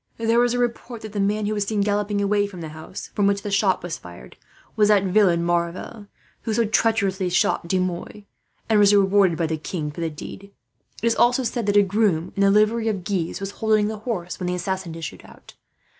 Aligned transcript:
"There 0.17 0.43
is 0.43 0.55
a 0.55 0.57
report 0.57 1.01
that 1.03 1.11
the 1.13 1.19
man 1.19 1.45
who 1.45 1.53
was 1.53 1.67
seen 1.67 1.81
galloping 1.81 2.21
away 2.21 2.47
from 2.47 2.61
the 2.61 2.69
house 2.69 3.11
from 3.13 3.27
which 3.27 3.43
the 3.43 3.51
shot 3.51 3.83
was 3.83 3.99
fired 3.99 4.35
was 4.75 4.87
that 4.87 5.03
villain 5.03 5.43
Maurevel, 5.45 6.07
who 6.41 6.53
so 6.55 6.65
treacherously 6.65 7.29
shot 7.29 7.67
De 7.67 7.77
Mouy, 7.77 8.25
and 8.67 8.79
was 8.79 8.95
rewarded 8.95 9.37
by 9.37 9.45
the 9.45 9.57
king 9.57 9.91
for 9.91 10.01
the 10.01 10.09
deed. 10.09 10.49
It 11.03 11.05
is 11.05 11.13
also 11.15 11.43
said 11.43 11.67
that 11.67 11.77
a 11.77 11.83
groom, 11.83 12.33
in 12.35 12.41
the 12.41 12.49
livery 12.49 12.87
of 12.87 13.03
Guise, 13.03 13.39
was 13.39 13.51
holding 13.51 13.89
the 13.89 13.99
horse 13.99 14.39
when 14.39 14.47
the 14.47 14.55
assassin 14.55 14.95
issued 14.95 15.21
out. 15.23 15.53